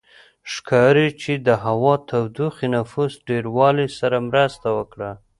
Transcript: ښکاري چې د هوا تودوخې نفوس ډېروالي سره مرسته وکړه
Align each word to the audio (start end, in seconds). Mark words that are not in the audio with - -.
ښکاري 0.53 1.07
چې 1.21 1.33
د 1.47 1.49
هوا 1.65 1.93
تودوخې 2.09 2.67
نفوس 2.75 3.13
ډېروالي 3.27 3.87
سره 3.99 4.17
مرسته 4.29 4.67
وکړه 4.77 5.11